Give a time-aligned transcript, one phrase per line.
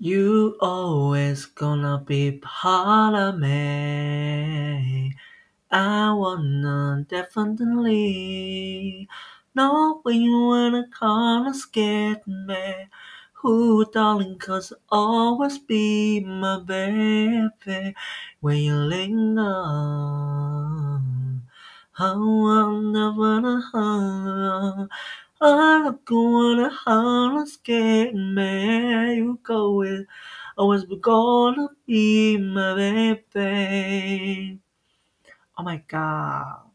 [0.00, 5.14] You always gonna be part of me.
[5.70, 9.06] I wanna definitely
[9.54, 12.88] know when you wanna come and get me.
[13.44, 17.94] Ooh, darling, cause always be my baby.
[18.40, 19.64] When you linger,
[21.98, 24.88] I wanna, wanna,
[25.42, 29.14] I look wanna, wanna get me.
[29.16, 30.06] You go with,
[30.54, 34.60] always be gonna be my baby.
[35.54, 36.68] Oh my god！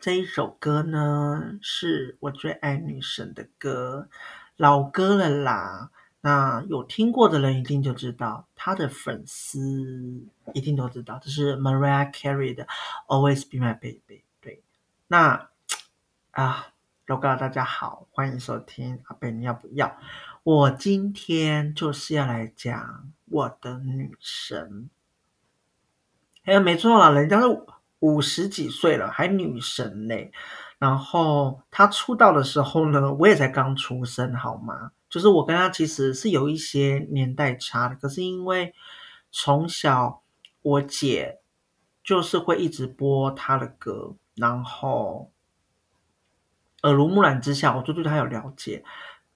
[0.00, 4.08] 这一首歌呢，是我最爱女神的歌，
[4.56, 5.90] 老歌了啦。
[6.20, 10.22] 那有听过的人一定就知道，他的粉丝
[10.52, 12.64] 一定都知道，这是 Mariah Carey 的
[13.08, 14.00] 《Always Be My Baby》。
[14.40, 14.62] 对，
[15.08, 15.48] 那
[16.30, 16.68] 啊。
[17.06, 19.94] 喽哥，大家好，欢迎收听阿贝，你要不要？
[20.42, 24.88] 我今天就是要来讲我的女神。
[26.44, 27.46] 哎，没错啦，人家是
[27.98, 30.32] 五十几岁了，还女神嘞。
[30.78, 34.92] 然后她出道的时候呢，我也才刚出生，好吗？
[35.10, 38.72] 就是我跟她其实是有一些年代差的，可是因为
[39.30, 40.22] 从小
[40.62, 41.40] 我姐
[42.02, 45.30] 就是会一直播她的歌，然后。
[46.84, 48.84] 耳濡目染之下，我就对他有了解。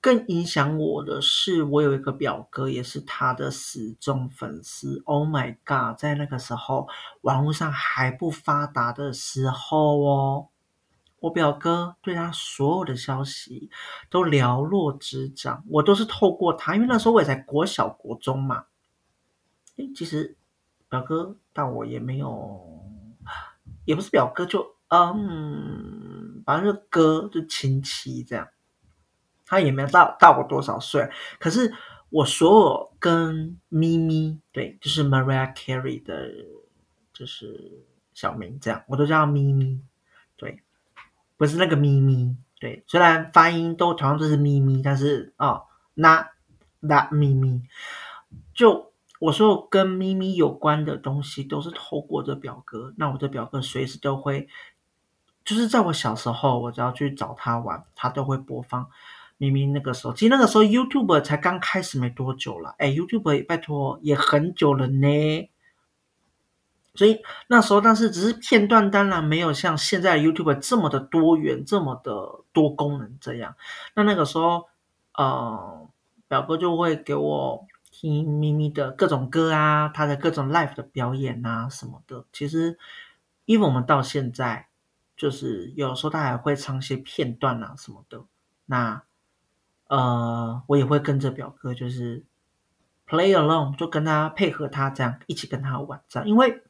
[0.00, 5.02] 更影响我的是，我有一个表哥，也是他的死忠粉丝。
[5.06, 5.98] Oh my god！
[5.98, 6.86] 在那个时候，
[7.22, 10.48] 网络上还不发达的时候哦，
[11.18, 13.70] 我表哥对他所有的消息
[14.08, 18.66] 都了若指掌，我都是透过他，因为那时候我也在国小国中嘛。
[19.78, 20.36] 诶，其实
[20.88, 22.84] 表哥但我也没有，
[23.84, 24.77] 也不是表哥就。
[24.90, 28.48] 嗯，反正就哥就亲戚这样，
[29.44, 31.10] 他也没有到到我多少岁。
[31.38, 31.74] 可是
[32.08, 36.30] 我所有跟咪咪，对，就是 Mariah Carey 的，
[37.12, 39.82] 就是小名这样，我都叫咪咪，
[40.38, 40.62] 对，
[41.36, 46.28] 不是那个咪咪，对，虽然发音都同样都是咪咪，但是哦，not
[46.80, 47.60] that 咪咪，
[48.54, 48.90] 就
[49.20, 54.48] 我所有跟咪咪有关的东西都是透过这表哥，那我的表哥随时都会。
[55.48, 58.86] 就是在我小时候，我只要去找他玩，他都会播放。
[59.38, 65.50] 明明那个时候，其实那个时候 YouTube 才刚开始没多久了，哎，YouTube 拜托也很久了呢。
[66.94, 73.54] 所以那时候，但是只是片段，当然没有像现在 YouTube 这么的多元，这么的多功能这样。
[73.94, 74.66] 那那个时候，
[75.14, 75.88] 呃，
[76.28, 82.26] 表哥就会给我听咪咪的各种歌啊，他的各种 live 的表演啊什么的。
[82.34, 82.78] 其实，
[83.46, 84.66] 因为我们到现在。
[85.18, 88.24] 就是有时候他还会唱一些片段啊什么的，
[88.64, 89.02] 那
[89.88, 92.24] 呃我也会跟着表哥就是
[93.06, 96.62] play along，就跟他配合他这样一起跟他玩这样，因为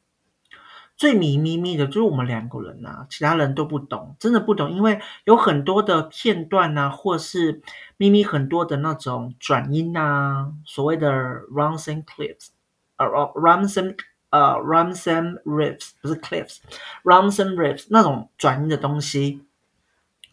[0.97, 7.61] 最迷咪咪的就是我们两个人啊，其他人都不懂，真的不懂，因为有很多的片段啊，或是
[7.95, 11.07] 咪咪很多的那种转音啊，所谓的
[11.51, 12.49] runs and clips，
[12.97, 13.95] 呃，runs and
[14.31, 19.43] 呃、uh,，rhymes and riffs 不是 cliffs，rhymes and riffs 那种转音的东西，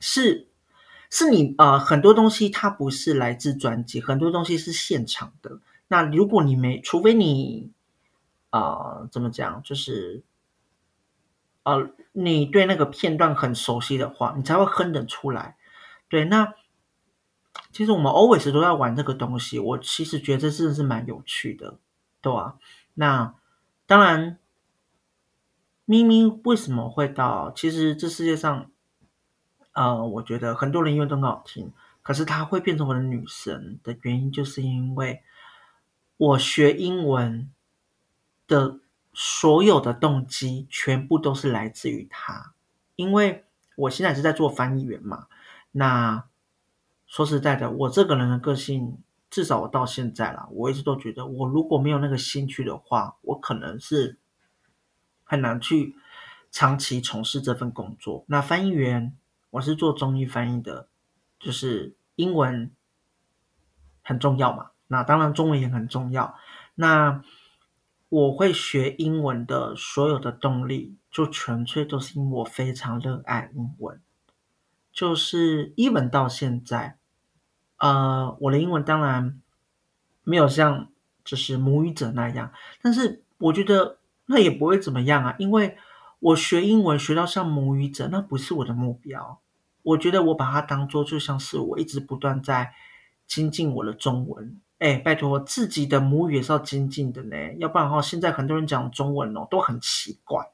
[0.00, 0.48] 是
[1.08, 5.60] 是你呃很多东西它不是来自专辑，很多东西是现场的。
[5.88, 7.70] 那如果你没，除非你
[8.50, 10.22] 呃怎么讲，就是
[11.62, 15.56] 呃你对那个片段很熟悉的话，你才会哼得出来。
[16.10, 16.52] 对，那
[17.72, 21.78] 其实我们 always 都在玩这个东西，我其实觉得这真的是蛮有趣的，
[22.20, 22.54] 对吧、啊？
[22.92, 23.34] 那。
[23.86, 24.38] 当然，
[25.84, 27.52] 咪咪为什么会到？
[27.52, 28.68] 其实这世界上，
[29.72, 35.22] 呃，我觉得很多人音乐都很好听，可是她会变成我的女神的原因，就是因为
[36.16, 37.48] 我学英文
[38.48, 38.80] 的
[39.14, 42.54] 所有的动机全部都是来自于她。
[42.96, 43.44] 因为
[43.76, 45.28] 我现在是在做翻译员嘛，
[45.70, 46.24] 那
[47.06, 48.98] 说实在的，我这个人的个性。
[49.36, 54.18] 至少我到现在啦，我一直都觉得，我如果没有那个兴趣的话，我可能是
[55.24, 55.94] 很难去
[56.50, 58.24] 长期从事这份工作。
[58.28, 59.14] 那翻译员，
[59.50, 60.88] 我是做中译翻译的，
[61.38, 62.70] 就是英文
[64.02, 66.34] 很重要嘛，那当然中文也很重要。
[66.76, 67.22] 那
[68.08, 74.00] 我会学英文的所有的动力，就纯粹都是因为我非常热爱英文，
[74.90, 76.96] 就是 even 到现在。
[77.78, 79.40] 呃，我的英文当然
[80.24, 80.88] 没有像
[81.24, 82.52] 就是母语者那样，
[82.82, 85.76] 但是我觉得那也不会怎么样啊，因为
[86.18, 89.40] 我学英文学到像母语者，那不是我的目标。
[89.82, 92.72] 我觉得我把它当做就像是我一直不断在
[93.26, 100.50] 精进我的中文，哎，拜托，自己的母语也是要精进的呢，要不然的话，现在很多人讲中文哦，都很奇怪。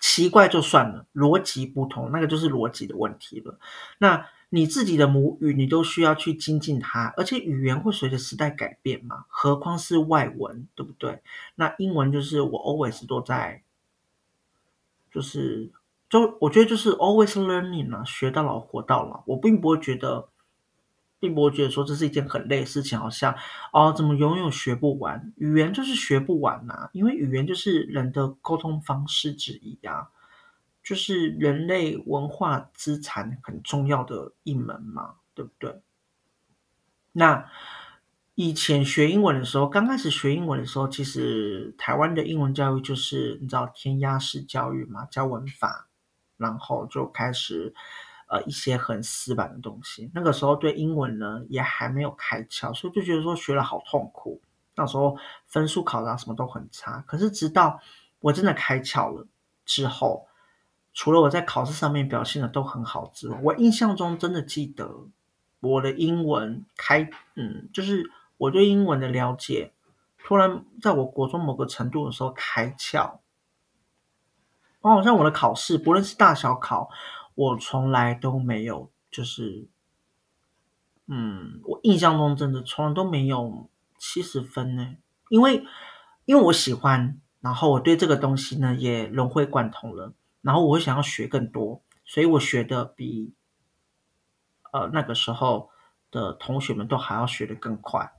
[0.00, 3.58] 奇怪就算了，逻辑不同，那个就是逻辑的问题了。
[3.98, 11.22] 那你自己的母语，你都需要去精进它，而且语言会随着时代改变嘛，何况是外文，对不对？
[11.54, 13.62] 那英文就是我 always 都在，
[15.12, 15.70] 就是
[16.08, 20.28] 就我觉得就是 always learning 啊，学到老活到老，我并不会觉得。
[21.20, 23.34] 并不会觉得说这是一件很累的事情，好像
[23.72, 25.32] 哦，怎么永远学不完？
[25.34, 30.10] 语言就是学不完呐、因为语言就是人的沟通方式之一啊，
[30.88, 35.82] 就是人类文化资产很重要的一门嘛，对不对？
[37.12, 37.50] 那
[38.34, 45.88] 以前学英文的时候，刚开始学英文的时候，其实台湾的英文教育就是你知道填鸭式教育嘛，教文法，
[46.36, 47.74] 然后就开始。
[48.30, 54.42] 呃，一些很死板的东西，那个时候对英文呢也还没有开窍，所以就觉得说学了好痛苦。
[54.74, 57.02] 那时候分数考的什么都很差。
[57.06, 57.80] 可是直到
[58.20, 59.26] 我真的开窍了
[59.64, 60.27] 之后，
[60.98, 65.06] 除了我在考试上面表现的都很好之外，我印象中真的记得
[65.60, 69.70] 我的英文开，嗯，就是我对英文的了解，
[70.24, 73.18] 突然在我国中某个程度的时候开窍。
[74.80, 76.90] 哦，像我的考试，不论是大小考。
[77.36, 79.68] 我从来都没有，就是，
[81.06, 83.68] 嗯，我印象中真的从来都没有
[83.98, 84.96] 七十分呢，
[85.28, 85.64] 因为，
[86.24, 90.12] 因为我喜欢，然后我对这个东西呢也融会贯通了，
[90.48, 93.34] 然后我想要学更多，所以我学的比，
[94.72, 95.68] 呃，那个时候
[96.10, 98.14] 的同学们都还要学的更快，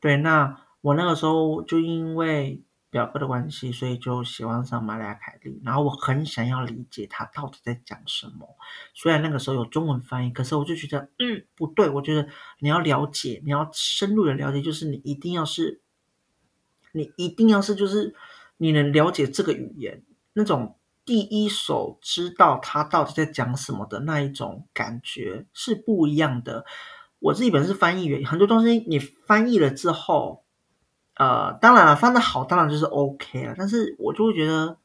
[0.00, 2.62] 对，那我那个时候就因为。
[2.94, 5.60] 表哥的关系，所以就喜欢上玛丽亚凯莉。
[5.64, 8.56] 然后我很想要理解他到底在讲什么。
[8.94, 11.90] 虽然那个时候有中文翻译，可是我就觉得，嗯，不对。
[11.90, 12.28] 我觉得
[12.60, 15.80] 你要了解，你要深入的了解，就是你一定要是，
[16.92, 18.14] 你一定要是，就是
[18.58, 26.64] 你能了解这个语言，那种第一手知道他到底在讲什么的那一种感觉是不一样的。
[27.18, 30.42] 我自己本身是翻译员，很多东西你翻译了之后。
[31.16, 34.78] 呃，当然了，翻的好当然就是 OK 了，但是我就会觉得，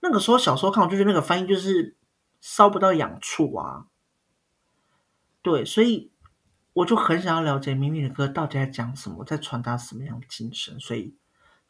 [0.00, 1.96] 那个时候小时候看，我就觉得那个翻译就是
[2.42, 3.86] 烧不到痒处啊。
[5.40, 6.12] 对，所以
[6.74, 10.78] 我就很想要了解明明的歌到底在讲什么，在传达什么样的精神。
[10.78, 11.16] 所以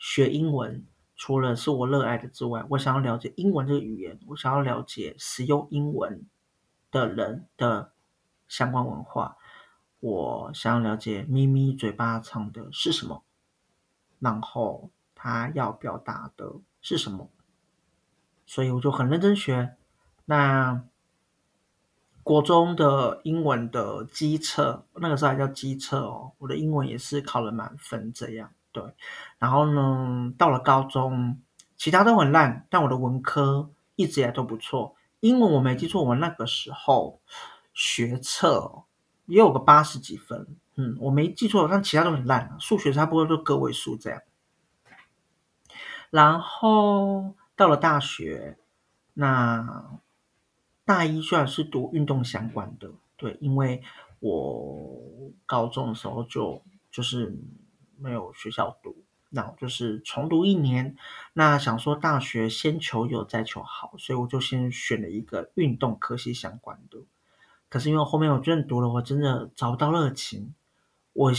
[0.00, 0.84] 学英文
[1.16, 6.26] 除了是我热爱的之外，我想要了解英文这个语言，我想要了解使用英文
[6.90, 7.92] 的人的
[8.46, 9.36] 相关文化，
[10.00, 13.22] 我想要了解咪咪嘴巴唱的是什么。
[14.18, 17.30] 然后他要表达的是什么？
[18.46, 19.76] 所以我就很认真学。
[20.26, 20.82] 那
[22.22, 26.32] 国中的英文的基测，那个时候还叫基测哦。
[26.38, 28.94] 我的英文也是考了满分，这样对。
[29.38, 31.40] 然后呢，到了高中，
[31.78, 34.94] 其他都很烂，但我的文科一直也都不错。
[35.20, 37.20] 英文我没记错，我那个时候
[37.72, 38.82] 学测
[39.24, 40.46] 也有个八十几分。
[40.74, 42.54] 嗯，我没记错，但其他都很烂。
[42.60, 44.20] 数学差不多都个位数这样。
[46.10, 48.58] 然后到了大学，
[49.14, 49.98] 那
[50.84, 53.82] 大一虽然是读运动相关的，对，因为
[54.20, 55.00] 我
[55.46, 57.34] 高中的时候就就是
[57.98, 60.96] 没有学校读，那我就是重读一年。
[61.32, 66.98] 那想说大学先求有再求好，所以我就先选了一个运动科系相关的。
[67.68, 70.54] 可是因为后面我真的读了，我真的找不到热情。
[71.12, 71.32] 我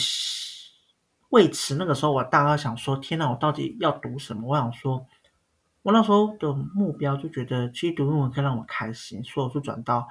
[1.30, 4.48] 为此那个时候，我大概想说：天哪，我到底要读什么？
[4.48, 5.06] 我想说，
[5.84, 10.08] 我那时候的目标就觉得，其实读英文可以让我开心，所以我就转到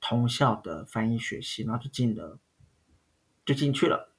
[0.00, 2.38] 同校的翻译学系，然后就进了，
[3.44, 4.09] 就进去了。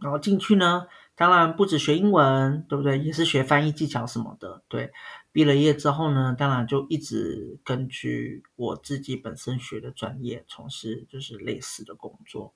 [0.00, 2.98] 然后进去呢，当然不止学英文，对不对？
[2.98, 4.62] 也是学翻译技巧什么的。
[4.68, 4.92] 对，
[5.32, 12.54] 毕了业之后呢，当然就一直根据我自己本身学的专业，从事就是类似的工作。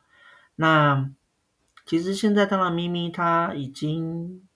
[0.57, 1.11] 那。
[1.87, 4.47] 其实现在当然咪咪她已经，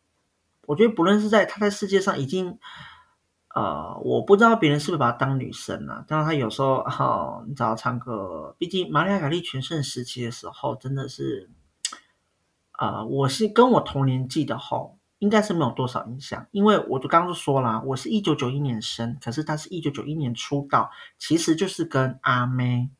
[0.67, 2.59] 我觉得不论是在她在世界上已经，
[3.55, 6.05] 呃，我不知道别人是不是把她当女神啊。
[6.07, 11.51] 当然她有时候哈、哦，你找她唱歌，毕竟玛丽亚凯莉全盛时期的时候真的是，
[12.79, 22.91] 呃，我是跟我同年纪的吼，应该是没有多少印象，因为我就刚刚说了，我是一九九一年生，可是他是一九九一年出道，其实就是跟阿妹。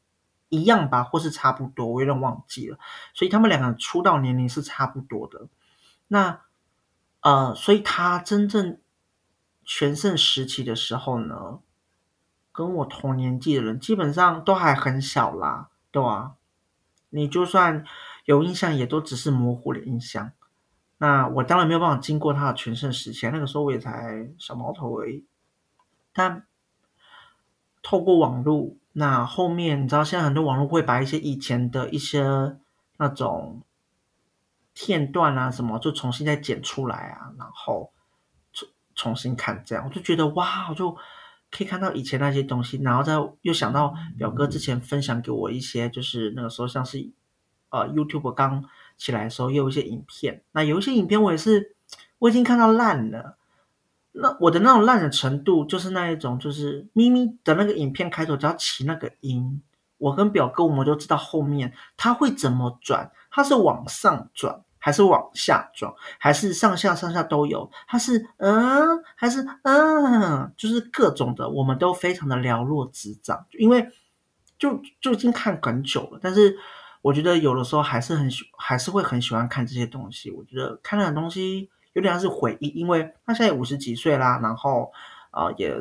[0.51, 2.79] 一样吧，或是差不多，我有点忘记了。
[3.13, 5.49] 所以他们两个出道年龄是差不多的。
[6.07, 6.43] 那
[7.23, 8.79] 呃，所以他真正
[9.65, 11.59] 全盛时期的时候呢，
[12.53, 16.35] 跟我同年纪的人基本上都还很小啦，对吧？
[17.11, 17.85] 你就算
[18.25, 20.33] 有印象也都只是模糊的印象。
[20.99, 25.27] 那我当然没有办法经过他的全盛时期，那个时候我也才小毛头而已。
[26.13, 26.47] 但
[27.83, 32.23] 透过网络，那后面你知道，现在很多网络会把一些以前的一些
[32.97, 33.63] 那种
[34.73, 37.93] 片段啊什么，就重新再剪出来啊，然后
[38.53, 40.97] 重重新看，这样我就觉得哇，我就
[41.51, 47.11] 可以看到以前那些东西，然后再又想到表哥之前分享给我一些，就是那个时候像是
[47.75, 48.65] 呃 YouTube 刚
[48.97, 51.75] 起来的时候，也有一些影片，那有一些影片我也是
[52.21, 53.37] 我已经看到烂了。
[54.17, 59.61] 那我的那种烂的程度，就是那一种，就是咪咪的那个影片开头只要起那个音，
[59.99, 73.91] 我跟表哥我们都知道后面他会怎么转，他是往上转还是往下转，还是上下上下都有，他是嗯还是嗯，就是各种的，我们都非常的了若指掌，因为
[74.57, 76.57] 就就已经看很久了，但是
[77.05, 81.69] 我觉得有的时候还是很喜还是会很喜欢看这些东西，我觉得看那种东西。
[81.93, 84.91] 有点像是回忆，因为他现在五十几岁啦，然后
[85.31, 85.81] 啊、也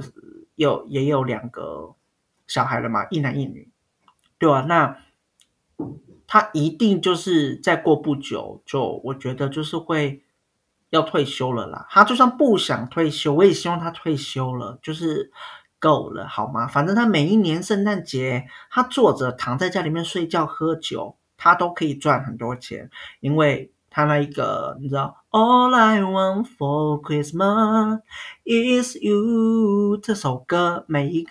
[0.54, 1.96] 有也有两个
[2.46, 3.72] 小孩了嘛，一男一女，
[4.38, 4.66] 对吧、啊？
[4.70, 4.98] 那
[6.28, 10.22] 他一定就是再过不久就，我觉得就是会
[10.92, 11.88] 要退休了啦。
[11.90, 15.32] 他就算不想退休，我也希望他退休了，就是
[15.84, 16.68] 够了，好吗？
[16.68, 23.70] 反正他每一年圣诞节，他坐着躺在家里面睡觉喝酒，他都可以赚很多钱，因为。
[23.96, 28.02] 他那一个，你知道，All I want for Christmas
[28.44, 31.28] is you 这首歌，每一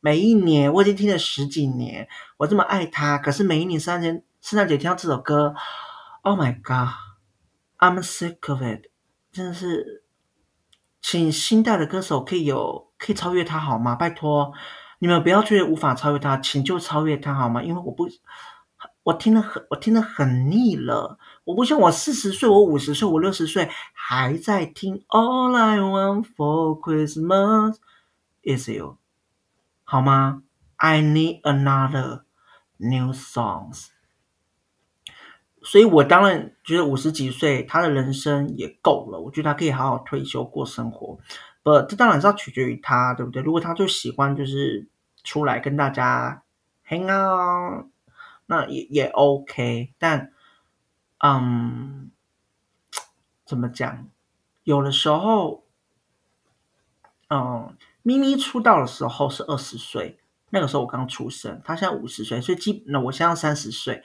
[0.00, 5.54] 每一年我已经听了十几年，我这么爱他，可是每一年圣诞节圣诞节听到这首歌
[6.20, 8.90] ，Oh my God，I'm sick of it，
[9.32, 10.04] 真的是，
[11.00, 13.94] 请新代的歌手可以有可以超越他好吗？
[13.96, 14.52] 拜托，
[15.00, 17.62] 你们不要觉得无法超越他，请就超越他好吗？
[17.62, 18.08] 因为我不。
[19.02, 21.18] 我听得很，我听得很腻了。
[21.44, 25.04] 我不像我四十岁，我五十岁，我六十岁还在听。
[25.08, 27.76] All I want for Christmas
[28.42, 28.96] is you，
[29.82, 30.42] 好吗
[30.76, 32.22] ？I need another
[32.78, 33.88] new songs。
[35.62, 39.20] 所以，我当然觉得五十几岁，他的人生也够了。
[39.20, 41.18] 我觉得他可以好好退休过生活。
[41.64, 43.42] 不，这当然是要取决于他，对不对？
[43.42, 44.86] 如果他就喜欢，就是
[45.24, 46.44] 出来跟大家
[46.86, 47.86] hang out。
[48.46, 50.30] 那也也 OK，但，
[51.20, 52.10] 嗯，
[53.46, 54.06] 怎么讲？
[54.64, 55.64] 有的时候，
[57.30, 64.02] 嗯，咪咪出道的时候是二十岁，那个时候我刚出生，他现在五十岁，所以基那我现在三十岁，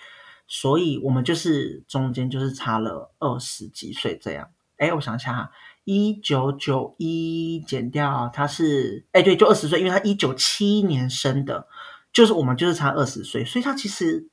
[0.48, 4.50] 所以我们就是中间就是差了二十几岁这样。
[4.80, 5.52] 哎，我想一下哈，
[5.84, 11.68] 一九九一减掉他是，哎对，就二十岁，因为他一九七一年生的。
[12.12, 14.28] 就是我们就是差二十岁，所以他其实，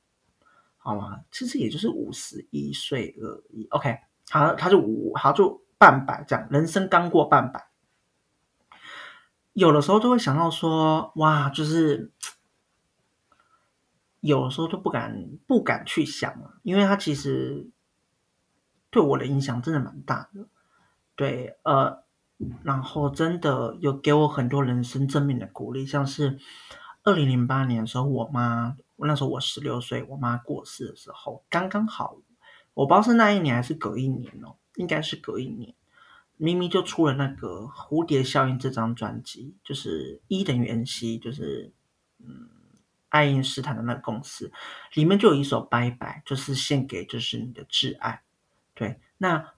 [0.77, 1.19] 好吗？
[1.31, 3.67] 其实也就是五十一岁而已。
[3.69, 3.95] OK，
[4.31, 7.67] 好，他就五，好就半百这样，人生刚过半百。
[9.53, 12.11] 有的时候就会想到说，哇，就是
[14.21, 17.69] 有的时候都不敢不敢去想了，因为他其实
[18.89, 20.47] 对我的影响真的蛮大的。
[21.15, 22.03] 对，呃，
[22.63, 26.39] 然后真的有给我很多人生正面的鼓励，像是。
[27.03, 32.17] 二零零八年的时候，我妈，那时候我十六岁，我妈过世的时候，刚刚好，
[32.73, 35.73] 我不知道是那一年还是隔一年哦，应该是隔一年，
[36.35, 41.71] 咪咪就出了那个《蝴蝶效应》这张专辑，就是一等于 NC，就是
[42.19, 42.49] 嗯，
[43.07, 44.51] 爱因斯坦的那个公式，
[44.95, 48.21] 里面就有一首《拜拜》，就是献给就是你的挚爱，
[48.77, 49.53] 对，那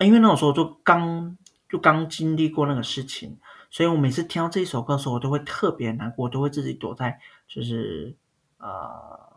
[0.00, 1.38] 因为那种时候就刚
[1.68, 3.38] 就刚经历过那个事情。
[3.70, 8.14] 所以我每次听到这一首歌的时候，我都会特别难过，我都会自己躲在就是
[8.58, 9.32] 呃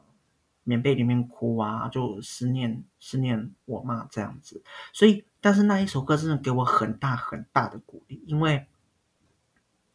[0.63, 4.63] 棉被里面哭啊，就思念思念我妈这样子。
[4.93, 8.67] 所以，但是那一首歌真的给我很大很大的鼓励，因为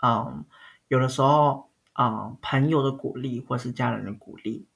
[0.02, 0.44] 嗯，
[0.88, 4.66] 有的时候啊、嗯，朋友的鼓励或是家人的鼓励，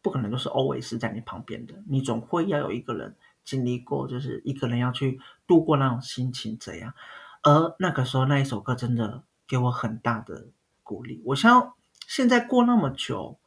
[0.00, 6.94] 不可能都是 always 在你旁边的，你总会要有一个人经历过，就是一个人要去度过那种心情这样。
[7.42, 10.48] 而那个时候，那一首歌真的给我很大的
[10.82, 11.22] 鼓励。
[11.26, 11.74] 我想
[12.06, 13.38] 现在过那么久，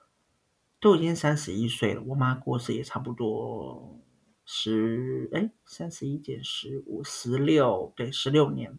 [0.79, 3.99] 都已经三十一岁了，我妈过世也差不多
[4.45, 8.77] 十哎，三十一减十五，十六，对，十六年。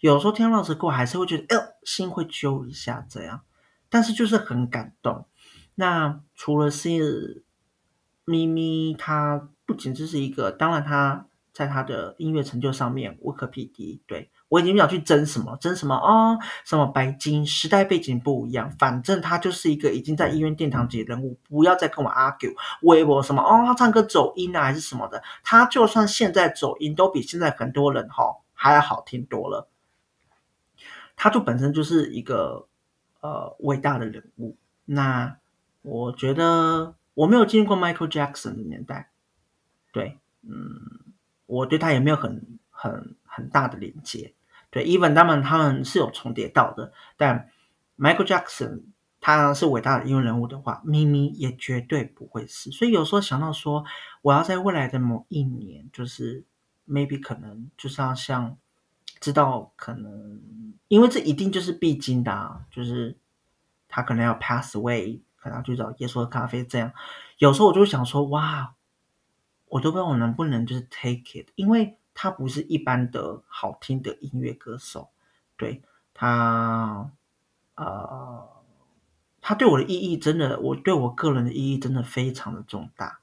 [0.00, 3.42] 有时候听到这歌，还是会觉得，哎呦，心会揪一下这样。
[3.88, 5.26] 但是就是很感动。
[5.74, 7.44] 那除了是
[8.24, 14.30] 咪咪，她不仅只是一个，当然他在他的音乐成就上面无可匹敌，对。
[14.48, 29.68] 我已经不想去争什么，争什么哦，什么白金时代背景不一样，反正他就是一个已经在医院殿堂级的人物，不要再跟我 argue，微博什么哦，他唱歌走音啊还是什么的，他就算现在走音，都比现在很多人哈、哦、还要好听多了。
[31.16, 32.68] 他就本身就是一个
[33.22, 34.56] 呃伟大的人物。
[34.84, 35.38] 那
[35.82, 39.10] 我觉得我没有经历过 Michael Jackson 的年代，
[39.96, 40.78] 对，嗯，
[41.46, 44.34] 我对他也没有很很很大的连接。
[44.70, 47.50] 对，even 他们他们是有重叠到的，但
[47.98, 48.82] Michael Jackson
[49.20, 52.70] 他是伟大的音乐人物的话，咪咪也绝对不会是。
[52.70, 53.84] 所以有时候想到说，
[54.20, 56.44] 我要在未来的某一年，就是
[56.86, 58.56] maybe 可能就是要像。
[59.18, 60.42] 知道可能，
[60.88, 63.16] 因为这一定就是必经的啊，就是
[63.88, 66.92] 他可能要 pass away，可能要去找耶稣喝咖啡这样。
[67.38, 68.74] 有时候我就想说，哇，
[69.68, 75.10] 我都不知道我能不能就是 take it，因为他不是一般的好听的音乐歌手，
[75.56, 75.82] 对
[76.14, 77.10] 他，
[77.74, 78.48] 呃，
[79.40, 83.20] 他对我的意义真的，我对我个人的意义真的非常的重大，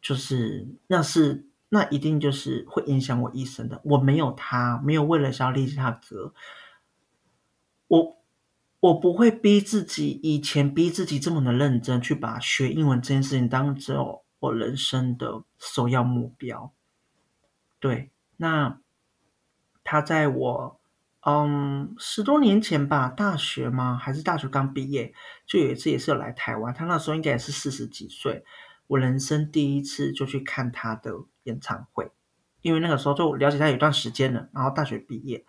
[0.00, 1.46] 就是那是。
[1.74, 3.80] 那一定就是会影响我一生的。
[3.82, 6.34] 我没有他，没有为了想要练习他歌，
[7.88, 8.18] 我
[8.80, 16.72] 我不会逼自己，以前逼自己这么的认真去把学英文这件事情当做我人生的首要目标。
[17.78, 18.80] 对，那
[19.84, 20.80] 他在我
[21.20, 23.96] 嗯十多年前吧，大学吗？
[23.96, 25.14] 还是大学刚毕业，
[25.46, 26.74] 就有一次也是来台湾。
[26.74, 28.44] 他那时候应该也是四十几岁。
[28.88, 31.12] 我人生第一次就去看他的
[31.44, 32.10] 演唱会，
[32.62, 35.46] 因为那个时候就了解他有一段时间了，然后大学毕业，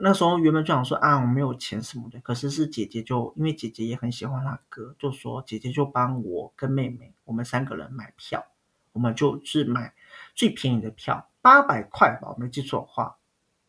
[0.00, 8.46] 那时候原本就想说啊，我没有钱什么的，可是是姐姐就因为姐姐也很喜欢他歌，就说姐姐就帮我跟妹妹，我们三个人买票，
[8.92, 9.94] 我们就是买
[10.34, 13.16] 最便宜的票，八百块吧，我没记错的话，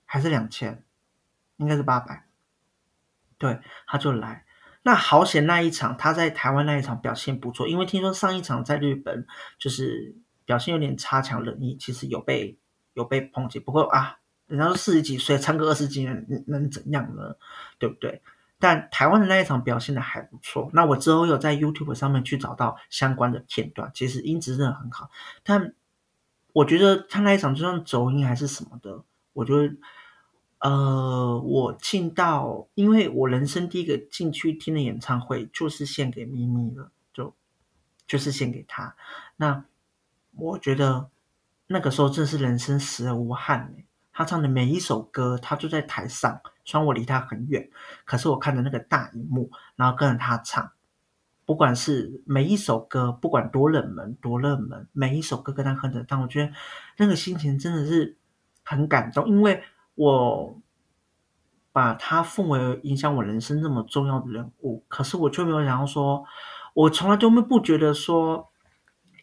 [0.06, 0.84] 还是两千，
[1.58, 2.26] 应该是八百，
[3.38, 4.46] 对，他就来。
[4.86, 9.26] 那好险，那一场他在台湾那一场表现不错，因为听说上一场在日本
[9.58, 12.58] 就是表现有点差强人意，其实有被
[12.94, 13.60] 有被抨击。
[13.60, 14.20] 不过啊，
[14.54, 17.36] 人家都四十几岁唱歌二十几年能怎样呢？
[17.80, 18.22] 对不对？
[18.60, 20.70] 但台湾的那一场表现的还不错。
[20.74, 25.10] 那我之后有在 YouTube 上面去找到相关的片段，其实音质真的很好。
[25.44, 25.74] 但
[26.54, 29.76] 我觉得他那一场就算走音还是什么的，我觉得。
[30.60, 37.36] 呃，我进到，因为我人生第一个进去听的演唱会就是献给咪咪了，就
[38.08, 38.96] 就是献给他。
[39.36, 39.66] 那
[40.32, 41.10] 我觉得
[41.68, 43.76] 那个时候真是人生死而无憾。
[44.14, 47.70] 他唱的每一首歌，他就在台上，虽然我离他很远，
[48.06, 50.72] 可是我看着那个大荧幕，然后跟着他唱。
[51.46, 56.54] 不管是每一首歌，不管多冷门多热门，每一首歌跟他哼着，但我觉得
[56.98, 58.16] 那个心情真的是
[58.64, 59.64] 很感动，因为。
[59.96, 60.60] 我
[61.72, 66.26] 把他奉为影响我人生那么重要的人物，可是我却没有想要说，
[66.74, 68.50] 我从来都没不觉得说，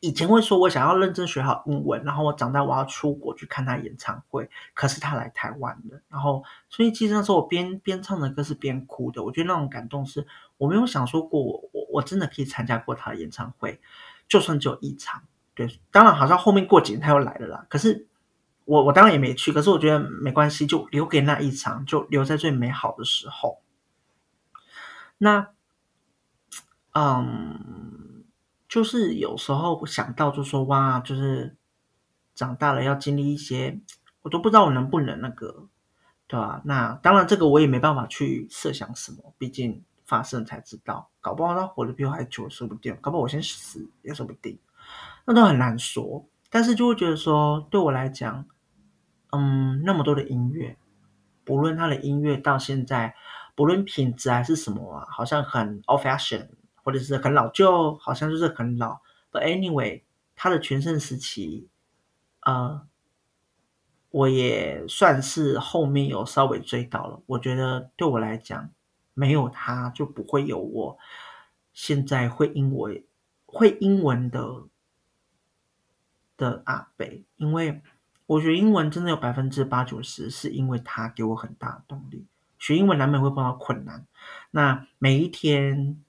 [0.01, 10.27] 以前会说我想要认真学好英文，然后我长大我要出国去看他演唱会，可是他来台湾了，然后所以其实那时候我边边唱的歌是边哭的，我觉得那种感动是
[10.59, 13.81] 我没有想说过我我我真的可以参加过他的演唱会，
[14.29, 15.23] 就算只有一场，
[15.55, 18.07] 对，当然好像后面过几年他又来了啦，可是。
[18.67, 23.61] 我我当然也没去，可是我觉得没关系，就留给那一场，就留在最美好的时候。
[25.19, 25.49] 那，
[26.93, 27.59] 嗯，
[28.71, 31.57] 就是有时候想到，就说哇，就是
[32.35, 33.81] 长大了要经历一些，
[34.23, 35.69] 我都不知道我能不能那个，
[36.29, 36.63] 对吧？
[36.65, 44.57] 那当然，这个我也没办法去设想什么，毕竟发生才知道，搞不好他活得比我还久，说不定，搞不好我先死也说不定，
[45.27, 46.25] 那都很难说。
[46.49, 48.47] 但是就会觉得说，对我来讲。
[49.33, 50.77] 嗯，那么多的音乐，
[51.45, 53.15] 不论他的音乐到现在，
[53.55, 56.49] 不论品质还是什么啊，好像很 old fashion，
[56.83, 59.01] 或者是很老旧，好像就是很老。
[59.33, 60.03] But anyway，
[60.37, 61.69] 他的全盛时期，
[62.40, 62.87] 呃，
[64.11, 67.23] 我也算是后面有稍微追到了。
[67.27, 68.71] 我觉得对我来讲，
[69.14, 70.99] 没有他就不会有我
[71.73, 73.03] 现在会英文
[73.47, 74.64] 会英文的
[76.37, 77.83] 的阿北，因为。
[78.31, 82.29] 我学英文真的有百分之八九十是因为他给我很大的动力。
[82.61, 84.07] 学英文难免会碰到困难，
[84.53, 86.01] 那每一天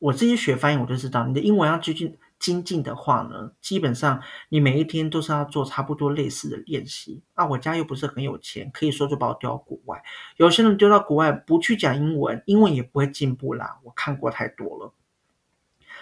[0.00, 7.22] 我自己学翻译，我就知道你的英文要继续精进的话呢，基本上你每一天都是要做差不多类似的练习。
[7.34, 10.02] 啊，我家又不是很有钱，可以说就把我丢到国外。
[10.38, 13.78] 有些人丢到国外不去讲英文，英文也不会进步啦。
[13.84, 14.94] 我看过太多了。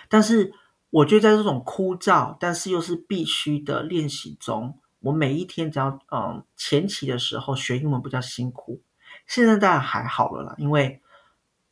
[0.08, 0.54] 但是
[0.90, 4.78] 我觉得在这种枯燥但是又是必须的练习中。
[5.00, 8.80] 我每一天只要嗯前期的时候学英文比较辛苦，
[9.26, 11.00] 现在当然还好了啦，因为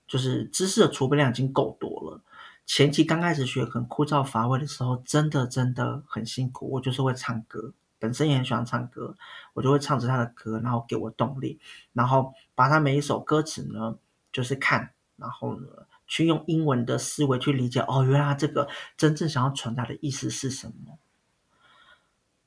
[0.07, 2.23] 就是知识的储备量已经够多了。
[2.65, 6.69] 前期刚开始学很枯燥乏味的时候，真的真的很辛苦。
[6.73, 9.17] 我就是会唱歌，本身也很喜欢唱歌，
[9.55, 11.61] 我就会唱着他的歌，然后给我动力，
[11.93, 13.97] 然后把他每一首歌词呢，
[14.33, 17.79] 就是看，然后呢，去用英文的思维去理解。
[17.83, 20.99] 哦，原来这个真正想要传达的意思是什么？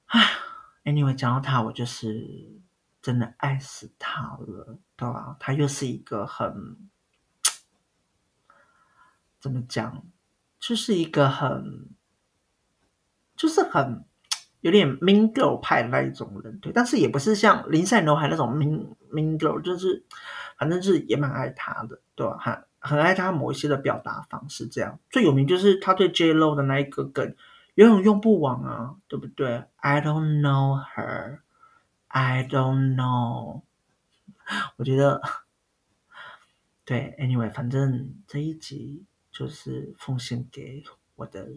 [0.07, 0.21] 唉
[0.83, 2.59] ，anyway，讲到他，我就是
[3.01, 5.37] 真的爱死他了，对吧？
[5.39, 6.75] 他又是一个很。
[9.39, 10.03] 怎么讲？
[10.59, 11.87] 就是一个很，
[13.37, 14.03] 就是很
[14.59, 20.03] 有点 mean girl 派的那一种人，对，但是也不是像林赛刘海那种 mean mean girl，就是
[20.57, 22.37] 反正是也蛮爱他的，对吧？
[22.37, 27.33] 很很爱他某一些的表达方式，这样最有名就是他对 J Lo 的那一个梗，
[27.75, 31.39] 永远用不完啊，对不对？I don't know her,
[32.09, 33.61] I don't know，
[34.75, 35.21] 我觉得
[36.83, 39.05] 对，anyway，反正这一集。
[39.38, 40.84] 就是奉献给
[41.16, 41.48] 我的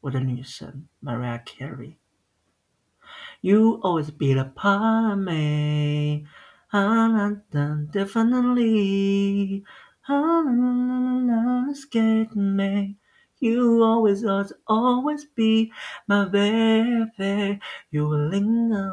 [0.00, 6.26] 我的女神 Mariah Carey。You always be a part of me,
[7.92, 9.64] definitely.
[11.70, 12.96] Escape me.
[13.38, 14.24] You always,
[14.66, 15.72] always be
[16.08, 17.60] my baby.
[17.90, 18.92] You will linger.